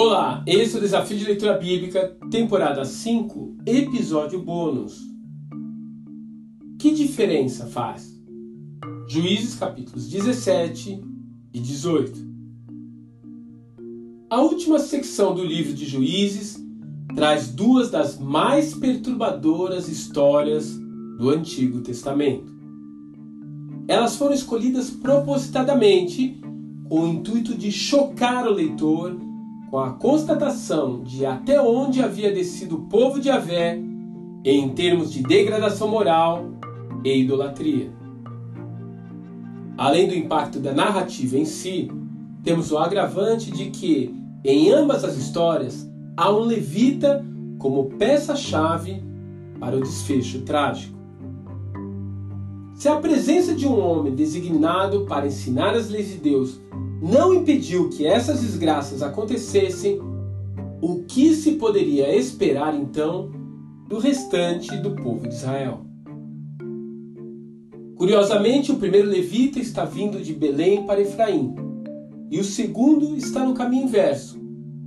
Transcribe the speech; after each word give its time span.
Olá, 0.00 0.44
esse 0.46 0.76
é 0.76 0.78
o 0.78 0.80
Desafio 0.80 1.18
de 1.18 1.24
Leitura 1.24 1.58
Bíblica, 1.58 2.16
temporada 2.30 2.84
5, 2.84 3.56
episódio 3.66 4.40
bônus. 4.40 5.00
Que 6.78 6.92
diferença 6.92 7.66
faz? 7.66 8.16
Juízes 9.08 9.56
capítulos 9.56 10.08
17 10.08 11.02
e 11.52 11.58
18. 11.58 12.12
A 14.30 14.40
última 14.40 14.78
secção 14.78 15.34
do 15.34 15.44
livro 15.44 15.74
de 15.74 15.84
Juízes 15.86 16.64
traz 17.16 17.48
duas 17.48 17.90
das 17.90 18.16
mais 18.16 18.74
perturbadoras 18.74 19.88
histórias 19.88 20.78
do 21.18 21.30
Antigo 21.30 21.80
Testamento. 21.80 22.57
Elas 23.88 24.16
foram 24.16 24.34
escolhidas 24.34 24.90
propositadamente 24.90 26.38
com 26.90 27.00
o 27.00 27.08
intuito 27.08 27.56
de 27.56 27.72
chocar 27.72 28.46
o 28.46 28.52
leitor 28.52 29.18
com 29.70 29.78
a 29.78 29.92
constatação 29.92 31.02
de 31.02 31.24
até 31.24 31.60
onde 31.60 32.02
havia 32.02 32.32
descido 32.32 32.76
o 32.76 32.82
povo 32.82 33.18
de 33.18 33.30
Avé 33.30 33.80
em 34.44 34.68
termos 34.70 35.10
de 35.10 35.22
degradação 35.22 35.88
moral 35.88 36.50
e 37.02 37.20
idolatria. 37.20 37.90
Além 39.76 40.06
do 40.06 40.14
impacto 40.14 40.58
da 40.58 40.72
narrativa 40.72 41.38
em 41.38 41.44
si, 41.44 41.90
temos 42.42 42.70
o 42.70 42.78
agravante 42.78 43.50
de 43.50 43.70
que, 43.70 44.14
em 44.44 44.70
ambas 44.70 45.04
as 45.04 45.16
histórias, 45.16 45.88
há 46.16 46.30
um 46.30 46.40
levita 46.40 47.24
como 47.58 47.90
peça-chave 47.90 49.02
para 49.58 49.76
o 49.76 49.80
desfecho 49.80 50.42
trágico. 50.42 50.97
Se 52.78 52.88
a 52.88 52.94
presença 52.94 53.54
de 53.54 53.66
um 53.66 53.76
homem 53.76 54.14
designado 54.14 55.04
para 55.04 55.26
ensinar 55.26 55.74
as 55.74 55.90
leis 55.90 56.10
de 56.10 56.18
Deus 56.18 56.60
não 57.02 57.34
impediu 57.34 57.88
que 57.88 58.06
essas 58.06 58.40
desgraças 58.40 59.02
acontecessem, 59.02 60.00
o 60.80 61.02
que 61.02 61.34
se 61.34 61.54
poderia 61.56 62.14
esperar 62.14 62.72
então 62.76 63.32
do 63.88 63.98
restante 63.98 64.76
do 64.76 64.92
povo 64.92 65.26
de 65.26 65.34
Israel? 65.34 65.80
Curiosamente, 67.96 68.70
o 68.70 68.76
primeiro 68.76 69.08
levita 69.08 69.58
está 69.58 69.84
vindo 69.84 70.22
de 70.22 70.32
Belém 70.32 70.86
para 70.86 71.00
Efraim, 71.00 71.56
e 72.30 72.38
o 72.38 72.44
segundo 72.44 73.16
está 73.16 73.44
no 73.44 73.54
caminho 73.54 73.86
inverso, 73.86 74.38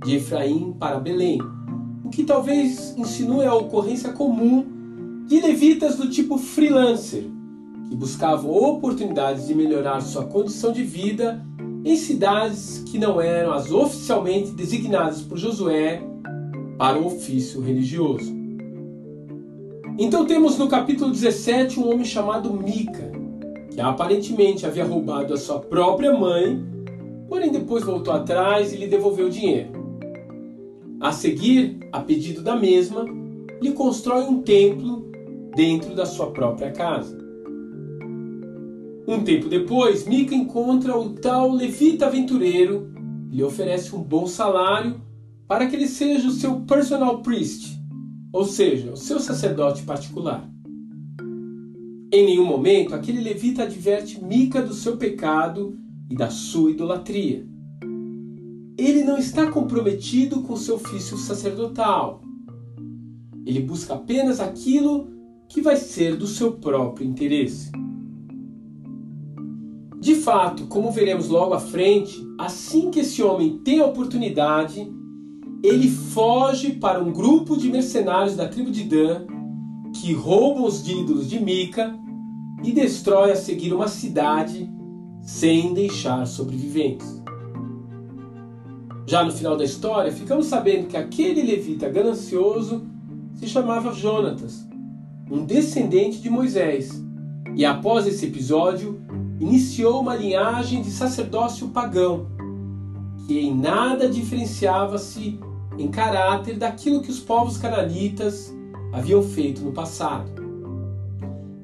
de 0.02 0.16
Efraim 0.16 0.72
para 0.80 0.98
Belém, 0.98 1.38
o 2.02 2.08
que 2.08 2.24
talvez 2.24 2.96
insinue 2.96 3.44
a 3.44 3.54
ocorrência 3.54 4.12
comum 4.12 4.64
de 5.26 5.42
levitas 5.42 5.98
do 5.98 6.08
tipo 6.08 6.38
freelancer, 6.38 7.24
que 7.92 7.96
buscavam 7.96 8.50
oportunidades 8.50 9.46
de 9.46 9.54
melhorar 9.54 10.00
sua 10.00 10.24
condição 10.24 10.72
de 10.72 10.82
vida 10.82 11.44
em 11.84 11.94
cidades 11.94 12.82
que 12.90 12.98
não 12.98 13.20
eram 13.20 13.52
as 13.52 13.70
oficialmente 13.70 14.50
designadas 14.52 15.20
por 15.20 15.36
Josué 15.36 16.02
para 16.78 16.98
o 16.98 17.04
ofício 17.04 17.60
religioso. 17.60 18.34
Então 19.98 20.24
temos 20.24 20.56
no 20.56 20.68
capítulo 20.68 21.10
17 21.10 21.80
um 21.80 21.92
homem 21.92 22.06
chamado 22.06 22.54
Mica, 22.54 23.12
que 23.70 23.78
aparentemente 23.78 24.64
havia 24.64 24.86
roubado 24.86 25.34
a 25.34 25.36
sua 25.36 25.60
própria 25.60 26.18
mãe, 26.18 26.64
porém 27.28 27.52
depois 27.52 27.84
voltou 27.84 28.14
atrás 28.14 28.72
e 28.72 28.78
lhe 28.78 28.86
devolveu 28.86 29.26
o 29.26 29.30
dinheiro. 29.30 29.70
A 30.98 31.12
seguir, 31.12 31.78
a 31.92 32.00
pedido 32.00 32.40
da 32.40 32.56
mesma, 32.56 33.04
lhe 33.60 33.72
constrói 33.72 34.22
um 34.22 34.40
templo 34.40 35.12
dentro 35.54 35.94
da 35.94 36.06
sua 36.06 36.30
própria 36.30 36.70
casa. 36.70 37.21
Um 39.06 39.24
tempo 39.24 39.48
depois, 39.48 40.06
Mica 40.06 40.34
encontra 40.34 40.96
o 40.96 41.10
tal 41.10 41.50
levita 41.50 42.06
aventureiro 42.06 42.92
e 43.30 43.36
lhe 43.36 43.42
oferece 43.42 43.94
um 43.96 44.02
bom 44.02 44.26
salário 44.28 45.00
para 45.48 45.66
que 45.66 45.74
ele 45.74 45.88
seja 45.88 46.28
o 46.28 46.32
seu 46.32 46.60
personal 46.60 47.20
priest, 47.20 47.78
ou 48.32 48.44
seja, 48.44 48.92
o 48.92 48.96
seu 48.96 49.18
sacerdote 49.18 49.82
particular. 49.82 50.48
Em 52.12 52.26
nenhum 52.26 52.44
momento 52.44 52.94
aquele 52.94 53.20
levita 53.20 53.64
adverte 53.64 54.22
Mica 54.22 54.62
do 54.62 54.72
seu 54.72 54.96
pecado 54.96 55.76
e 56.08 56.14
da 56.14 56.30
sua 56.30 56.70
idolatria. 56.70 57.44
Ele 58.78 59.02
não 59.02 59.18
está 59.18 59.50
comprometido 59.50 60.42
com 60.42 60.56
seu 60.56 60.76
ofício 60.76 61.16
sacerdotal. 61.16 62.22
Ele 63.44 63.60
busca 63.60 63.94
apenas 63.94 64.40
aquilo 64.40 65.10
que 65.48 65.60
vai 65.60 65.76
ser 65.76 66.16
do 66.16 66.26
seu 66.26 66.52
próprio 66.52 67.06
interesse. 67.06 67.70
De 70.02 70.16
fato, 70.16 70.66
como 70.66 70.90
veremos 70.90 71.28
logo 71.28 71.54
à 71.54 71.60
frente, 71.60 72.26
assim 72.36 72.90
que 72.90 72.98
esse 72.98 73.22
homem 73.22 73.58
tem 73.58 73.78
a 73.78 73.86
oportunidade, 73.86 74.92
ele 75.62 75.88
foge 75.88 76.72
para 76.72 77.00
um 77.00 77.12
grupo 77.12 77.56
de 77.56 77.70
mercenários 77.70 78.34
da 78.34 78.48
tribo 78.48 78.68
de 78.68 78.82
Dan 78.82 79.24
que 79.94 80.12
roubam 80.12 80.64
os 80.64 80.88
ídolos 80.88 81.30
de 81.30 81.38
Mica 81.38 81.96
e 82.64 82.72
destrói 82.72 83.30
a 83.30 83.36
seguir 83.36 83.72
uma 83.72 83.86
cidade 83.86 84.68
sem 85.20 85.72
deixar 85.72 86.26
sobreviventes. 86.26 87.22
Já 89.06 89.22
no 89.24 89.30
final 89.30 89.56
da 89.56 89.64
história, 89.64 90.10
ficamos 90.10 90.46
sabendo 90.46 90.88
que 90.88 90.96
aquele 90.96 91.42
levita 91.42 91.88
ganancioso 91.88 92.84
se 93.36 93.46
chamava 93.46 93.94
Jonatas, 93.94 94.66
um 95.30 95.44
descendente 95.44 96.20
de 96.20 96.28
Moisés, 96.28 96.90
e 97.54 97.64
após 97.64 98.04
esse 98.04 98.26
episódio, 98.26 99.00
iniciou 99.42 100.00
uma 100.00 100.14
linhagem 100.14 100.82
de 100.82 100.90
sacerdócio 100.92 101.66
pagão, 101.70 102.28
que 103.26 103.40
em 103.40 103.52
nada 103.52 104.08
diferenciava-se 104.08 105.40
em 105.76 105.88
caráter 105.88 106.56
daquilo 106.56 107.02
que 107.02 107.10
os 107.10 107.18
povos 107.18 107.58
cananitas 107.58 108.54
haviam 108.92 109.20
feito 109.20 109.60
no 109.62 109.72
passado. 109.72 110.30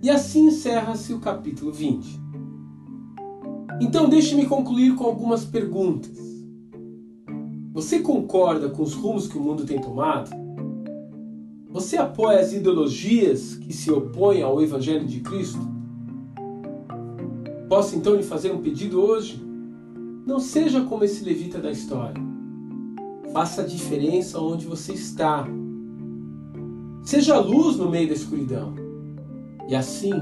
E 0.03 0.11
assim 0.11 0.49
encerra-se 0.49 1.13
o 1.13 1.21
capítulo 1.21 1.71
20. 1.71 2.21
Então 3.81 4.09
deixe-me 4.09 4.47
concluir 4.47 4.97
com 4.97 5.05
algumas 5.05 5.45
perguntas. 5.45 6.19
Você 7.73 8.01
concorda 8.01 8.71
com 8.71 8.83
os 8.83 8.93
rumos 8.93 9.29
que 9.29 9.39
o 9.39 9.41
mundo 9.41 9.65
tem 9.65 9.81
tomado? 9.81 10.31
Você 11.71 11.97
apoia 11.97 12.41
as 12.41 12.53
ideologias 12.53 13.55
que 13.55 13.73
se 13.73 13.89
opõem 13.89 14.43
ao 14.43 14.61
Evangelho 14.61 15.07
de 15.07 15.21
Cristo? 15.21 15.78
Posso 17.69 17.97
então 17.97 18.15
lhe 18.15 18.23
fazer 18.23 18.51
um 18.51 18.63
pedido 18.63 19.01
hoje? 19.01 19.43
Não 20.27 20.41
seja 20.41 20.83
como 20.83 21.05
esse 21.05 21.25
levita 21.25 21.59
da 21.59 21.71
história. 21.71 22.21
Faça 23.33 23.63
a 23.63 23.67
diferença 23.67 24.41
onde 24.41 24.67
você 24.67 24.95
está. 24.95 25.47
Seja 27.03 27.39
luz 27.39 27.77
no 27.77 27.91
meio 27.91 28.09
da 28.09 28.15
escuridão. 28.15 28.75
E 29.69 29.75
assim, 29.75 30.13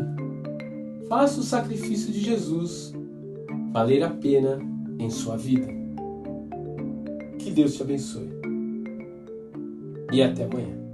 faça 1.08 1.40
o 1.40 1.44
sacrifício 1.44 2.12
de 2.12 2.20
Jesus 2.20 2.92
valer 3.72 4.02
a 4.02 4.10
pena 4.10 4.58
em 4.98 5.08
sua 5.08 5.36
vida. 5.36 5.68
Que 7.38 7.50
Deus 7.50 7.74
te 7.74 7.82
abençoe. 7.82 8.28
E 10.12 10.20
até 10.20 10.44
amanhã. 10.44 10.85